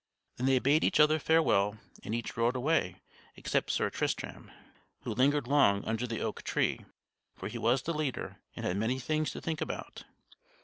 Then 0.37 0.47
they 0.47 0.57
bade 0.57 0.83
each 0.83 0.99
other 0.99 1.19
farewell, 1.19 1.77
and 2.03 2.15
each 2.15 2.35
rode 2.35 2.55
away, 2.55 3.01
except 3.35 3.69
Sir 3.69 3.91
Tristram, 3.91 4.49
who 5.01 5.13
lingered 5.13 5.45
long 5.45 5.85
under 5.85 6.07
the 6.07 6.21
oak 6.21 6.41
tree; 6.41 6.79
for 7.35 7.47
he 7.47 7.59
was 7.59 7.83
the 7.83 7.93
leader, 7.93 8.37
and 8.55 8.65
had 8.65 8.77
many 8.77 8.97
things 8.97 9.29
to 9.29 9.41
think 9.41 9.61
about. 9.61 10.05